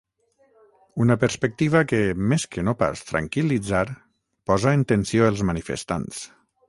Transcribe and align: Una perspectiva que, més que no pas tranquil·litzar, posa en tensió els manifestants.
Una 1.03 1.17
perspectiva 1.23 1.81
que, 1.91 1.99
més 2.31 2.45
que 2.55 2.63
no 2.69 2.75
pas 2.79 3.05
tranquil·litzar, 3.11 3.85
posa 4.53 4.75
en 4.79 4.87
tensió 4.93 5.29
els 5.29 5.45
manifestants. 5.51 6.25